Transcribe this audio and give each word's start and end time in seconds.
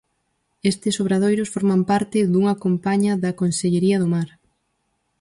Estes 0.71 0.95
obradoiros 1.03 1.51
forman 1.55 1.81
parte 1.91 2.19
dunha 2.31 2.55
campaña 2.63 3.13
da 3.23 3.31
Consellería 3.41 3.97
do 3.99 4.07
Mar. 4.15 4.29